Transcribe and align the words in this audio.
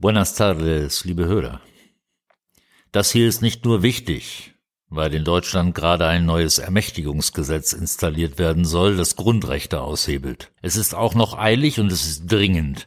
Buenas 0.00 0.36
tardes, 0.36 1.04
liebe 1.04 1.26
Hörer. 1.26 1.60
Das 2.92 3.10
hier 3.10 3.26
ist 3.26 3.42
nicht 3.42 3.64
nur 3.64 3.82
wichtig, 3.82 4.54
weil 4.88 5.12
in 5.12 5.24
Deutschland 5.24 5.74
gerade 5.74 6.06
ein 6.06 6.24
neues 6.24 6.58
Ermächtigungsgesetz 6.58 7.72
installiert 7.72 8.38
werden 8.38 8.64
soll, 8.64 8.96
das 8.96 9.16
Grundrechte 9.16 9.80
aushebelt. 9.80 10.52
Es 10.62 10.76
ist 10.76 10.94
auch 10.94 11.16
noch 11.16 11.36
eilig 11.36 11.80
und 11.80 11.90
es 11.90 12.06
ist 12.06 12.30
dringend, 12.30 12.86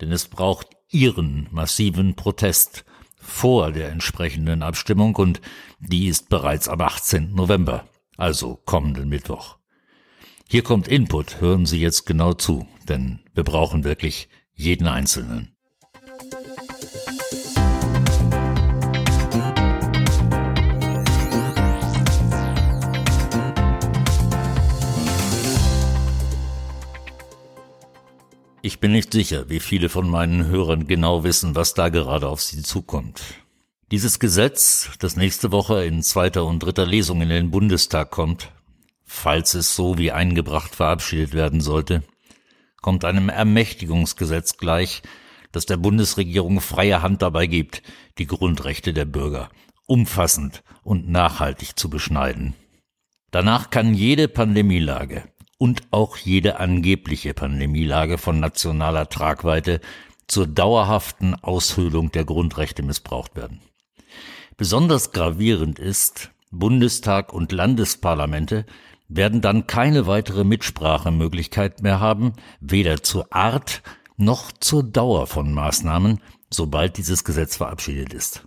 denn 0.00 0.12
es 0.12 0.28
braucht 0.28 0.68
Ihren 0.90 1.48
massiven 1.50 2.14
Protest 2.14 2.84
vor 3.16 3.72
der 3.72 3.88
entsprechenden 3.88 4.62
Abstimmung 4.62 5.16
und 5.16 5.40
die 5.80 6.06
ist 6.06 6.28
bereits 6.28 6.68
am 6.68 6.80
18. 6.80 7.34
November, 7.34 7.88
also 8.16 8.60
kommenden 8.64 9.08
Mittwoch. 9.08 9.56
Hier 10.48 10.62
kommt 10.62 10.86
Input, 10.86 11.40
hören 11.40 11.66
Sie 11.66 11.80
jetzt 11.80 12.06
genau 12.06 12.32
zu, 12.32 12.68
denn 12.88 13.24
wir 13.34 13.42
brauchen 13.42 13.82
wirklich 13.82 14.28
jeden 14.52 14.86
Einzelnen. 14.86 15.53
Bin 28.84 28.92
nicht 28.92 29.14
sicher, 29.14 29.48
wie 29.48 29.60
viele 29.60 29.88
von 29.88 30.10
meinen 30.10 30.44
Hörern 30.44 30.86
genau 30.86 31.24
wissen, 31.24 31.56
was 31.56 31.72
da 31.72 31.88
gerade 31.88 32.28
auf 32.28 32.42
sie 32.42 32.60
zukommt. 32.60 33.22
Dieses 33.90 34.18
Gesetz, 34.18 34.90
das 34.98 35.16
nächste 35.16 35.52
Woche 35.52 35.86
in 35.86 36.02
zweiter 36.02 36.44
und 36.44 36.58
dritter 36.58 36.84
Lesung 36.84 37.22
in 37.22 37.30
den 37.30 37.50
Bundestag 37.50 38.10
kommt, 38.10 38.52
falls 39.06 39.54
es 39.54 39.74
so 39.74 39.96
wie 39.96 40.12
eingebracht 40.12 40.74
verabschiedet 40.74 41.32
werden 41.32 41.62
sollte, 41.62 42.02
kommt 42.82 43.06
einem 43.06 43.30
Ermächtigungsgesetz 43.30 44.58
gleich, 44.58 45.00
das 45.50 45.64
der 45.64 45.78
Bundesregierung 45.78 46.60
freie 46.60 47.00
Hand 47.00 47.22
dabei 47.22 47.46
gibt, 47.46 47.82
die 48.18 48.26
Grundrechte 48.26 48.92
der 48.92 49.06
Bürger 49.06 49.48
umfassend 49.86 50.62
und 50.82 51.08
nachhaltig 51.08 51.78
zu 51.78 51.88
beschneiden. 51.88 52.52
Danach 53.30 53.70
kann 53.70 53.94
jede 53.94 54.28
Pandemielage, 54.28 55.22
und 55.64 55.80
auch 55.92 56.18
jede 56.18 56.60
angebliche 56.60 57.32
Pandemielage 57.32 58.18
von 58.18 58.38
nationaler 58.38 59.08
Tragweite 59.08 59.80
zur 60.26 60.46
dauerhaften 60.46 61.34
Aushöhlung 61.36 62.12
der 62.12 62.26
Grundrechte 62.26 62.82
missbraucht 62.82 63.34
werden. 63.34 63.62
Besonders 64.58 65.12
gravierend 65.12 65.78
ist, 65.78 66.32
Bundestag 66.50 67.32
und 67.32 67.50
Landesparlamente 67.50 68.66
werden 69.08 69.40
dann 69.40 69.66
keine 69.66 70.06
weitere 70.06 70.44
Mitsprachemöglichkeit 70.44 71.82
mehr 71.82 71.98
haben, 71.98 72.34
weder 72.60 73.02
zur 73.02 73.32
Art 73.32 73.82
noch 74.18 74.52
zur 74.52 74.82
Dauer 74.82 75.26
von 75.26 75.54
Maßnahmen, 75.54 76.20
sobald 76.50 76.98
dieses 76.98 77.24
Gesetz 77.24 77.56
verabschiedet 77.56 78.12
ist. 78.12 78.46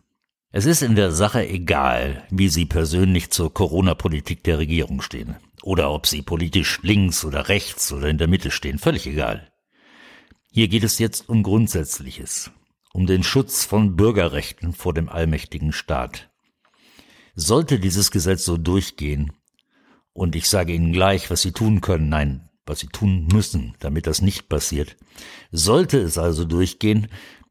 Es 0.52 0.68
ist 0.68 0.84
in 0.84 0.96
der 0.96 1.12
Sache 1.12 1.48
egal, 1.50 2.28
wie 2.30 2.50
Sie 2.50 2.66
persönlich 2.66 3.31
zur 3.31 3.52
Corona-Politik 3.52 4.44
der 4.44 4.59
Regierung 4.59 5.02
stehen 5.02 5.36
oder 5.68 5.92
ob 5.92 6.08
Sie 6.08 6.22
politisch 6.22 6.80
links 6.82 7.26
oder 7.26 7.50
rechts 7.50 7.92
oder 7.92 8.08
in 8.08 8.18
der 8.18 8.30
Mitte 8.30 8.52
stehen, 8.52 8.80
völlig 8.80 9.06
egal. 9.06 9.52
Hier 10.50 10.70
geht 10.70 10.86
es 10.86 10.98
jetzt 10.98 11.28
um 11.28 11.44
Grundsätzliches, 11.44 12.52
um 12.94 13.06
den 13.06 13.22
Schutz 13.22 13.66
von 13.66 13.98
Bürgerrechten 13.98 14.72
vor 14.72 14.94
dem 14.94 15.09
allmächtigen 15.09 15.74
Staat. 15.74 16.30
Sollte 17.36 17.82
dieses 17.82 18.12
Gesetz 18.12 18.46
so 18.46 18.56
durchgehen, 18.56 19.34
und 20.14 20.38
ich 20.38 20.48
sage 20.48 20.72
Ihnen 20.72 20.94
gleich, 20.94 21.30
was 21.30 21.42
Sie 21.42 21.52
tun 21.52 21.81
können, 21.81 22.08
nein, 22.08 22.50
was 22.66 22.80
Sie 22.80 22.88
tun 22.88 23.28
müssen, 23.34 23.76
damit 23.80 24.08
das 24.08 24.22
nicht 24.22 24.48
passiert, 24.48 24.96
sollte 25.52 26.00
es 26.00 26.18
also 26.18 26.46
durchgehen, 26.46 27.09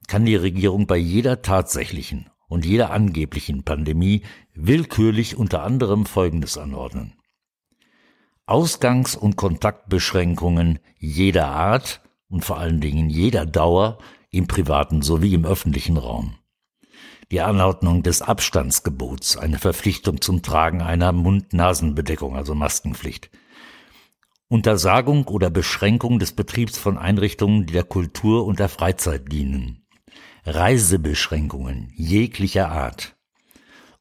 kann 0.08 0.24
die 0.24 0.36
Regierung 0.36 0.86
bei 0.86 0.96
jeder 0.96 1.42
tatsächlichen 1.42 2.30
und 2.48 2.64
jeder 2.64 2.92
angeblichen 2.92 3.62
Pandemie 3.62 4.22
willkürlich 4.54 5.36
unter 5.36 5.62
anderem 5.64 6.06
Folgendes 6.06 6.56
anordnen. 6.56 7.12
Ausgangs- 8.46 9.16
und 9.16 9.36
Kontaktbeschränkungen 9.36 10.78
jeder 10.98 11.48
Art 11.48 12.00
und 12.28 12.44
vor 12.44 12.58
allen 12.58 12.80
Dingen 12.80 13.10
jeder 13.10 13.44
Dauer 13.44 13.98
im 14.30 14.46
privaten 14.46 15.02
sowie 15.02 15.34
im 15.34 15.44
öffentlichen 15.44 15.96
Raum. 15.96 16.36
Die 17.32 17.40
Anordnung 17.40 18.04
des 18.04 18.22
Abstandsgebots, 18.22 19.36
eine 19.36 19.58
Verpflichtung 19.58 20.20
zum 20.20 20.42
Tragen 20.42 20.80
einer 20.80 21.10
Mund-Nasen-Bedeckung, 21.10 22.36
also 22.36 22.54
Maskenpflicht. 22.54 23.30
Untersagung 24.46 25.26
oder 25.26 25.50
Beschränkung 25.50 26.20
des 26.20 26.32
Betriebs 26.32 26.78
von 26.78 26.98
Einrichtungen, 26.98 27.66
die 27.66 27.72
der 27.72 27.82
Kultur 27.82 28.46
und 28.46 28.60
der 28.60 28.68
Freizeit 28.68 29.32
dienen. 29.32 29.84
Reisebeschränkungen 30.44 31.92
jeglicher 31.96 32.70
Art, 32.70 33.15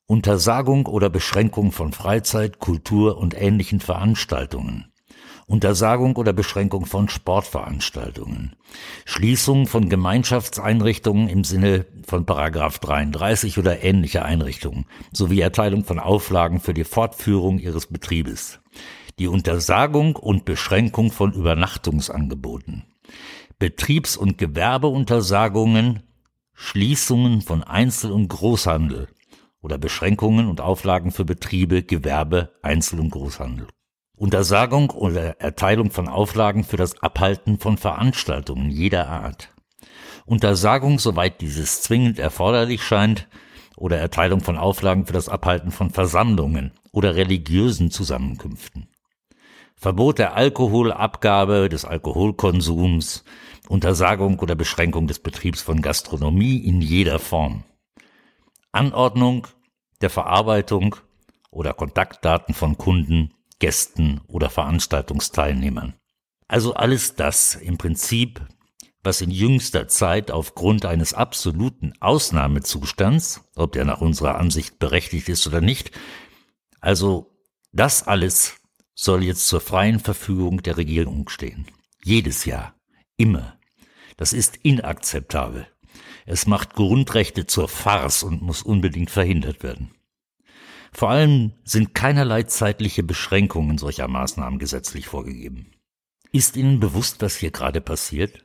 Untersagung 0.07 0.85
oder 0.85 1.09
Beschränkung 1.09 1.71
von 1.71 1.91
Freizeit, 1.91 2.59
Kultur 2.59 3.17
und 3.17 3.33
ähnlichen 3.35 3.79
Veranstaltungen, 3.79 4.93
Untersagung 5.47 6.16
oder 6.17 6.31
Beschränkung 6.31 6.85
von 6.85 7.09
Sportveranstaltungen, 7.09 8.55
Schließung 9.05 9.65
von 9.65 9.89
Gemeinschaftseinrichtungen 9.89 11.27
im 11.27 11.44
Sinne 11.44 11.88
von 12.05 12.27
Paragraph 12.27 12.77
33 12.77 13.57
oder 13.57 13.83
ähnlicher 13.83 14.23
Einrichtungen 14.23 14.85
sowie 15.11 15.39
Erteilung 15.39 15.83
von 15.85 15.97
Auflagen 15.97 16.59
für 16.59 16.75
die 16.75 16.83
Fortführung 16.83 17.57
ihres 17.57 17.88
Betriebes, 17.88 18.59
die 19.17 19.27
Untersagung 19.27 20.17
und 20.17 20.45
Beschränkung 20.45 21.11
von 21.11 21.33
Übernachtungsangeboten, 21.33 22.83
Betriebs- 23.57 24.17
und 24.17 24.38
Gewerbeuntersagungen. 24.38 26.03
Schließungen 26.57 27.41
von 27.41 27.65
Einzel- 27.65 28.13
und 28.13 28.29
Großhandel 28.29 29.09
oder 29.65 29.79
Beschränkungen 29.79 30.47
und 30.47 30.61
Auflagen 30.61 31.09
für 31.09 31.25
Betriebe, 31.25 31.81
Gewerbe, 31.81 32.51
Einzel- 32.61 32.99
und 32.99 33.09
Großhandel. 33.09 33.65
Untersagung 34.15 34.91
oder 34.91 35.41
Erteilung 35.41 35.89
von 35.89 36.07
Auflagen 36.07 36.63
für 36.63 36.77
das 36.77 37.01
Abhalten 37.01 37.57
von 37.57 37.79
Veranstaltungen 37.79 38.69
jeder 38.69 39.09
Art. 39.09 39.49
Untersagung, 40.27 40.99
soweit 40.99 41.41
dieses 41.41 41.81
zwingend 41.81 42.19
erforderlich 42.19 42.83
scheint, 42.83 43.27
oder 43.75 43.97
Erteilung 43.97 44.41
von 44.41 44.55
Auflagen 44.55 45.07
für 45.07 45.13
das 45.13 45.29
Abhalten 45.29 45.71
von 45.71 45.89
Versammlungen 45.89 46.71
oder 46.91 47.15
religiösen 47.15 47.89
Zusammenkünften. 47.89 48.87
Verbot 49.75 50.19
der 50.19 50.35
Alkoholabgabe, 50.35 51.69
des 51.69 51.85
Alkoholkonsums, 51.85 53.23
Untersagung 53.67 54.37
oder 54.37 54.53
Beschränkung 54.53 55.07
des 55.07 55.17
Betriebs 55.17 55.63
von 55.63 55.81
Gastronomie 55.81 56.57
in 56.57 56.81
jeder 56.81 57.17
Form. 57.17 57.63
Anordnung 58.75 59.47
der 60.02 60.09
Verarbeitung 60.09 60.96
oder 61.50 61.74
Kontaktdaten 61.74 62.53
von 62.53 62.78
Kunden, 62.78 63.34
Gästen 63.59 64.22
oder 64.28 64.50
Veranstaltungsteilnehmern. 64.50 65.96
Also 66.47 66.74
alles 66.74 67.16
das 67.16 67.56
im 67.56 67.78
Prinzip, 67.78 68.46
was 69.02 69.22
in 69.22 69.31
jüngster 69.31 69.88
Zeit 69.88 70.31
aufgrund 70.31 70.86
eines 70.86 71.13
absoluten 71.13 71.94
Ausnahmezustands, 72.02 73.41
ob 73.56 73.72
der 73.72 73.86
nach 73.86 74.02
unserer 74.02 74.36
Ansicht 74.36 74.78
berechtigt 74.80 75.30
ist 75.30 75.47
oder 75.47 75.62
nicht, 75.62 75.92
also 76.81 77.31
das 77.72 78.07
alles 78.07 78.57
soll 78.94 79.24
jetzt 79.24 79.47
zur 79.47 79.62
freien 79.62 80.00
Verfügung 80.00 80.63
der 80.63 80.78
Regierung 80.78 81.30
stehen. 81.30 81.68
Jedes 82.03 82.46
Jahr. 82.46 82.75
Immer. 83.18 83.57
Das 84.18 84.34
ist 84.34 84.57
inakzeptabel. 84.63 85.68
Es 86.25 86.47
macht 86.47 86.74
Grundrechte 86.74 87.46
zur 87.46 87.68
Farce 87.68 88.24
und 88.24 88.41
muss 88.41 88.63
unbedingt 88.63 89.12
verhindert 89.12 89.62
werden. 89.63 89.91
Vor 90.91 91.09
allem 91.09 91.52
sind 91.63 91.94
keinerlei 91.94 92.44
zeitliche 92.44 93.03
Beschränkungen 93.03 93.78
solcher 93.78 94.08
Maßnahmen 94.08 94.59
gesetzlich 94.59 95.08
vorgegeben. 95.08 95.72
Ist 96.31 96.58
Ihnen 96.58 96.80
bewusst, 96.80 97.22
was 97.22 97.36
hier 97.36 97.52
gerade 97.52 97.81
passiert? 97.81 98.44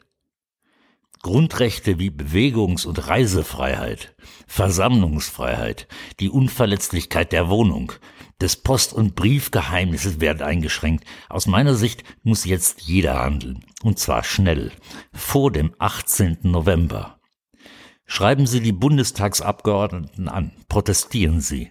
Grundrechte 1.22 1.98
wie 1.98 2.10
Bewegungs- 2.10 2.86
und 2.86 3.06
Reisefreiheit, 3.06 4.14
Versammlungsfreiheit, 4.46 5.86
die 6.18 6.30
Unverletzlichkeit 6.30 7.32
der 7.32 7.48
Wohnung, 7.48 7.92
des 8.40 8.56
Post- 8.56 8.94
und 8.94 9.14
Briefgeheimnisses 9.14 10.20
werden 10.20 10.42
eingeschränkt. 10.42 11.04
Aus 11.28 11.46
meiner 11.46 11.74
Sicht 11.74 12.04
muss 12.22 12.46
jetzt 12.46 12.80
jeder 12.80 13.20
handeln. 13.20 13.64
Und 13.82 13.98
zwar 13.98 14.24
schnell. 14.24 14.72
Vor 15.12 15.52
dem 15.52 15.74
18. 15.78 16.38
November. 16.42 17.19
Schreiben 18.12 18.44
Sie 18.44 18.60
die 18.60 18.72
Bundestagsabgeordneten 18.72 20.28
an. 20.28 20.50
Protestieren 20.68 21.40
Sie. 21.40 21.70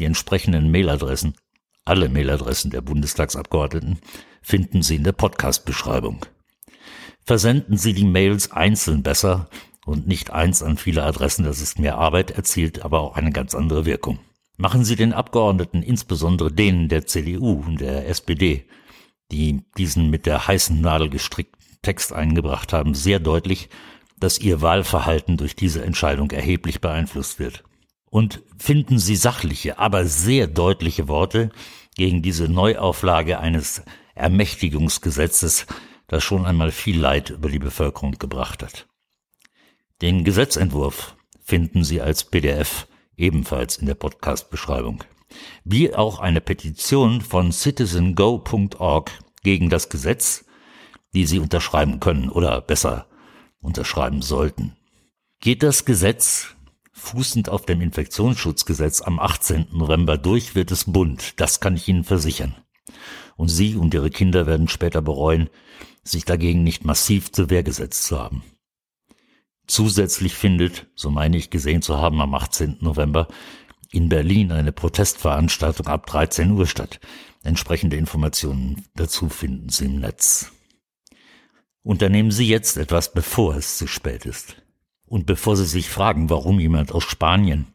Die 0.00 0.04
entsprechenden 0.04 0.72
Mailadressen, 0.72 1.36
alle 1.84 2.08
Mailadressen 2.08 2.72
der 2.72 2.80
Bundestagsabgeordneten, 2.80 4.00
finden 4.42 4.82
Sie 4.82 4.96
in 4.96 5.04
der 5.04 5.12
Podcast-Beschreibung. 5.12 6.26
Versenden 7.24 7.76
Sie 7.76 7.92
die 7.92 8.04
Mails 8.04 8.50
einzeln 8.50 9.04
besser 9.04 9.48
und 9.84 10.08
nicht 10.08 10.30
eins 10.30 10.60
an 10.60 10.76
viele 10.76 11.04
Adressen, 11.04 11.44
das 11.44 11.60
ist 11.60 11.78
mehr 11.78 11.98
Arbeit, 11.98 12.32
erzielt 12.32 12.84
aber 12.84 13.00
auch 13.00 13.14
eine 13.14 13.30
ganz 13.30 13.54
andere 13.54 13.86
Wirkung. 13.86 14.18
Machen 14.56 14.84
Sie 14.84 14.96
den 14.96 15.12
Abgeordneten, 15.12 15.84
insbesondere 15.84 16.50
denen 16.50 16.88
der 16.88 17.06
CDU 17.06 17.62
und 17.64 17.80
der 17.80 18.08
SPD, 18.08 18.66
die 19.30 19.62
diesen 19.78 20.10
mit 20.10 20.26
der 20.26 20.48
heißen 20.48 20.80
Nadel 20.80 21.10
gestrickten 21.10 21.64
Text 21.82 22.12
eingebracht 22.12 22.72
haben, 22.72 22.94
sehr 22.94 23.20
deutlich, 23.20 23.68
dass 24.18 24.38
Ihr 24.38 24.62
Wahlverhalten 24.62 25.36
durch 25.36 25.56
diese 25.56 25.84
Entscheidung 25.84 26.30
erheblich 26.30 26.80
beeinflusst 26.80 27.38
wird. 27.38 27.64
Und 28.10 28.42
finden 28.58 28.98
Sie 28.98 29.16
sachliche, 29.16 29.78
aber 29.78 30.06
sehr 30.06 30.46
deutliche 30.46 31.08
Worte 31.08 31.50
gegen 31.96 32.22
diese 32.22 32.48
Neuauflage 32.48 33.38
eines 33.38 33.82
Ermächtigungsgesetzes, 34.14 35.66
das 36.06 36.22
schon 36.22 36.46
einmal 36.46 36.70
viel 36.70 36.98
Leid 36.98 37.30
über 37.30 37.50
die 37.50 37.58
Bevölkerung 37.58 38.12
gebracht 38.12 38.62
hat. 38.62 38.86
Den 40.02 40.24
Gesetzentwurf 40.24 41.16
finden 41.42 41.84
Sie 41.84 42.00
als 42.00 42.24
PDF 42.24 42.86
ebenfalls 43.16 43.76
in 43.76 43.86
der 43.86 43.94
Podcast-Beschreibung. 43.94 45.04
Wie 45.64 45.94
auch 45.94 46.20
eine 46.20 46.40
Petition 46.40 47.20
von 47.20 47.52
citizengo.org 47.52 49.10
gegen 49.42 49.68
das 49.70 49.88
Gesetz, 49.88 50.44
die 51.14 51.26
Sie 51.26 51.38
unterschreiben 51.38 52.00
können 52.00 52.28
oder 52.28 52.60
besser 52.60 53.06
unterschreiben 53.60 54.22
sollten. 54.22 54.76
Geht 55.40 55.62
das 55.62 55.84
Gesetz 55.84 56.56
fußend 56.92 57.48
auf 57.48 57.66
dem 57.66 57.80
Infektionsschutzgesetz 57.80 59.02
am 59.02 59.20
18. 59.20 59.68
November 59.72 60.18
durch, 60.18 60.54
wird 60.54 60.70
es 60.70 60.84
bunt, 60.84 61.40
das 61.40 61.60
kann 61.60 61.76
ich 61.76 61.88
Ihnen 61.88 62.04
versichern. 62.04 62.54
Und 63.36 63.48
Sie 63.48 63.76
und 63.76 63.92
Ihre 63.92 64.10
Kinder 64.10 64.46
werden 64.46 64.68
später 64.68 65.02
bereuen, 65.02 65.50
sich 66.02 66.24
dagegen 66.24 66.62
nicht 66.62 66.84
massiv 66.84 67.32
zur 67.32 67.50
Wehr 67.50 67.62
gesetzt 67.62 68.04
zu 68.04 68.18
haben. 68.18 68.42
Zusätzlich 69.66 70.34
findet, 70.34 70.86
so 70.94 71.10
meine 71.10 71.36
ich 71.36 71.50
gesehen 71.50 71.82
zu 71.82 71.98
haben, 71.98 72.20
am 72.20 72.34
18. 72.34 72.78
November 72.80 73.28
in 73.90 74.08
Berlin 74.08 74.52
eine 74.52 74.72
Protestveranstaltung 74.72 75.86
ab 75.86 76.06
13 76.06 76.50
Uhr 76.52 76.66
statt. 76.66 77.00
Entsprechende 77.42 77.96
Informationen 77.96 78.84
dazu 78.94 79.28
finden 79.28 79.68
Sie 79.68 79.86
im 79.86 80.00
Netz. 80.00 80.52
Unternehmen 81.86 82.32
Sie 82.32 82.48
jetzt 82.48 82.78
etwas, 82.78 83.12
bevor 83.12 83.54
es 83.54 83.78
zu 83.78 83.86
spät 83.86 84.26
ist. 84.26 84.60
Und 85.06 85.24
bevor 85.24 85.56
Sie 85.56 85.64
sich 85.64 85.88
fragen, 85.88 86.30
warum 86.30 86.58
jemand 86.58 86.90
aus 86.90 87.04
Spanien 87.04 87.68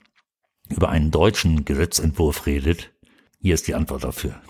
über 0.68 0.90
einen 0.90 1.12
deutschen 1.12 1.63
Gesetzentwurf 1.63 2.46
redet, 2.46 2.92
hier 3.40 3.54
ist 3.54 3.69
die 3.69 3.74
Antwort 3.74 4.04
dafür. 4.04 4.42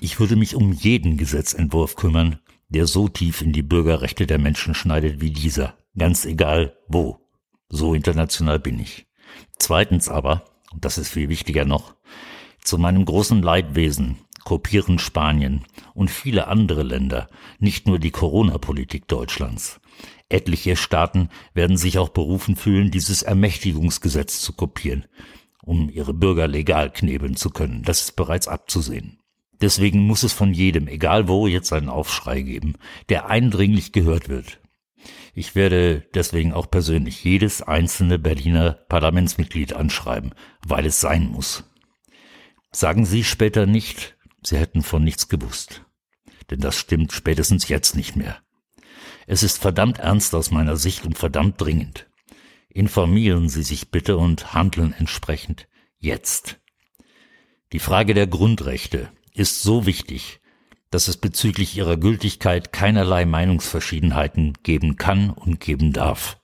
Ich 0.00 0.20
würde 0.20 0.36
mich 0.36 0.54
um 0.54 0.74
jeden 0.74 1.16
Gesetzentwurf 1.16 1.96
kümmern, 1.96 2.40
der 2.68 2.86
so 2.86 3.08
tief 3.08 3.40
in 3.40 3.54
die 3.54 3.62
Bürgerrechte 3.62 4.26
der 4.26 4.38
Menschen 4.38 4.74
schneidet 4.74 5.22
wie 5.22 5.30
dieser, 5.30 5.78
ganz 5.96 6.26
egal 6.26 6.76
wo. 6.86 7.26
So 7.70 7.94
international 7.94 8.58
bin 8.58 8.78
ich. 8.78 9.06
Zweitens 9.58 10.10
aber, 10.10 10.44
und 10.72 10.84
das 10.84 10.98
ist 10.98 11.08
viel 11.08 11.30
wichtiger 11.30 11.64
noch, 11.64 11.94
zu 12.62 12.76
meinem 12.76 13.06
großen 13.06 13.40
Leidwesen 13.40 14.18
kopieren 14.44 14.98
Spanien 14.98 15.64
und 15.94 16.10
viele 16.10 16.48
andere 16.48 16.82
Länder 16.82 17.28
nicht 17.58 17.86
nur 17.86 17.98
die 17.98 18.10
Corona-Politik 18.10 19.08
Deutschlands. 19.08 19.80
Etliche 20.28 20.76
Staaten 20.76 21.28
werden 21.54 21.76
sich 21.76 21.98
auch 21.98 22.10
berufen 22.10 22.56
fühlen, 22.56 22.90
dieses 22.90 23.22
Ermächtigungsgesetz 23.22 24.40
zu 24.40 24.52
kopieren, 24.52 25.06
um 25.62 25.90
ihre 25.90 26.14
Bürger 26.14 26.48
legal 26.48 26.92
knebeln 26.92 27.36
zu 27.36 27.50
können. 27.50 27.82
Das 27.82 28.02
ist 28.02 28.16
bereits 28.16 28.48
abzusehen. 28.48 29.18
Deswegen 29.60 30.00
muss 30.00 30.22
es 30.22 30.32
von 30.32 30.54
jedem, 30.54 30.88
egal 30.88 31.28
wo, 31.28 31.46
jetzt 31.46 31.72
einen 31.72 31.90
Aufschrei 31.90 32.40
geben, 32.42 32.76
der 33.08 33.28
eindringlich 33.28 33.92
gehört 33.92 34.28
wird. 34.28 34.60
Ich 35.34 35.54
werde 35.54 36.06
deswegen 36.14 36.52
auch 36.52 36.70
persönlich 36.70 37.22
jedes 37.24 37.62
einzelne 37.62 38.18
Berliner 38.18 38.72
Parlamentsmitglied 38.88 39.74
anschreiben, 39.74 40.32
weil 40.66 40.86
es 40.86 41.00
sein 41.00 41.28
muss. 41.28 41.64
Sagen 42.72 43.04
Sie 43.04 43.24
später 43.24 43.66
nicht, 43.66 44.16
Sie 44.42 44.56
hätten 44.56 44.82
von 44.82 45.04
nichts 45.04 45.28
gewusst. 45.28 45.84
Denn 46.50 46.60
das 46.60 46.76
stimmt 46.76 47.12
spätestens 47.12 47.68
jetzt 47.68 47.94
nicht 47.94 48.16
mehr. 48.16 48.42
Es 49.26 49.42
ist 49.42 49.58
verdammt 49.58 49.98
ernst 49.98 50.34
aus 50.34 50.50
meiner 50.50 50.76
Sicht 50.76 51.06
und 51.06 51.16
verdammt 51.18 51.60
dringend. 51.60 52.08
Informieren 52.68 53.48
Sie 53.48 53.62
sich 53.62 53.90
bitte 53.90 54.16
und 54.16 54.54
handeln 54.54 54.92
entsprechend 54.92 55.68
jetzt. 55.98 56.60
Die 57.72 57.78
Frage 57.78 58.14
der 58.14 58.26
Grundrechte 58.26 59.10
ist 59.32 59.62
so 59.62 59.86
wichtig, 59.86 60.40
dass 60.90 61.06
es 61.06 61.16
bezüglich 61.16 61.76
ihrer 61.76 61.96
Gültigkeit 61.96 62.72
keinerlei 62.72 63.24
Meinungsverschiedenheiten 63.24 64.54
geben 64.62 64.96
kann 64.96 65.30
und 65.30 65.60
geben 65.60 65.92
darf. 65.92 66.40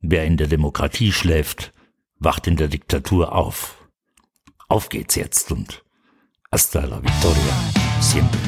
Wer 0.00 0.26
in 0.26 0.36
der 0.36 0.48
Demokratie 0.48 1.12
schläft, 1.12 1.72
wacht 2.18 2.46
in 2.46 2.56
der 2.56 2.68
Diktatur 2.68 3.34
auf. 3.34 3.88
Auf 4.68 4.90
geht's 4.90 5.14
jetzt 5.14 5.50
und 5.50 5.82
Hasta 6.54 6.86
la 6.86 7.00
victoria, 7.00 7.52
siempre. 8.00 8.38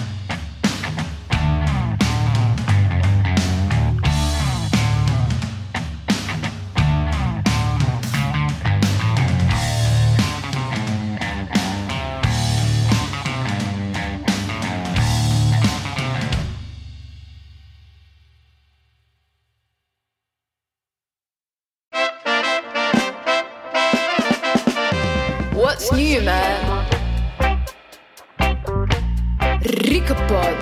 Rikapod. 29.66 30.58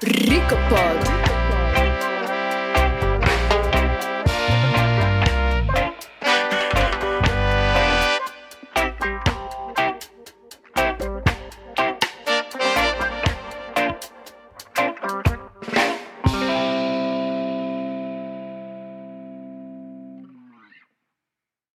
Rikapod. 0.00 0.89